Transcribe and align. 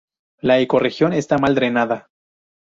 La 0.41 0.57
ecorregión 0.59 1.13
está 1.13 1.37
mal 1.37 1.53
drenada. 1.53 2.09